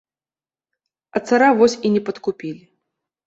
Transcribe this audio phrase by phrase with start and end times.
[1.19, 2.63] А цара вось і не падкупілі.